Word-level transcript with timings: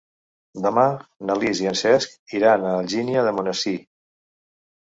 Demà 0.65 0.85
na 1.29 1.35
Lis 1.43 1.61
i 1.65 1.69
en 1.73 1.77
Cesc 1.83 2.35
iran 2.39 2.65
a 2.65 2.73
Algímia 2.79 3.27
d'Almonesir. 3.29 3.79